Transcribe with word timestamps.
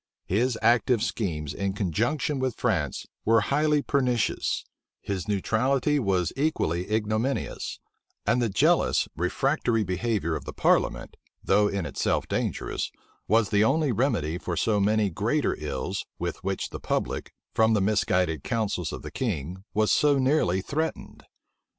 His 0.25 0.57
active 0.63 1.03
schemes 1.03 1.53
in 1.53 1.73
conjunction 1.73 2.39
with 2.39 2.55
France 2.55 3.05
were 3.23 3.41
highly 3.41 3.83
pernicious; 3.83 4.65
his 4.99 5.27
neutrality 5.27 5.99
was 5.99 6.33
equally 6.35 6.91
ignominious; 6.91 7.79
and 8.25 8.41
the 8.41 8.49
jealous, 8.49 9.07
refractory 9.15 9.83
behavior 9.83 10.35
of 10.35 10.43
the 10.45 10.53
parliament, 10.53 11.17
though 11.43 11.67
in 11.67 11.85
itself 11.85 12.27
dangerous, 12.27 12.91
was 13.27 13.49
the 13.51 13.63
only 13.63 13.91
remedy 13.91 14.39
for 14.39 14.57
so 14.57 14.79
many 14.79 15.11
greater 15.11 15.55
ills, 15.59 16.03
with 16.17 16.43
which 16.43 16.71
the 16.71 16.79
public, 16.79 17.31
from 17.53 17.75
the 17.75 17.79
misguided 17.79 18.43
counsels 18.43 18.91
of 18.91 19.03
the 19.03 19.11
king, 19.11 19.63
was 19.75 19.91
so 19.91 20.17
nearly 20.17 20.61
threatened. 20.61 21.25